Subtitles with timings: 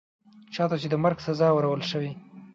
[0.53, 2.11] چا ته چي د مرګ سزا اورول شوې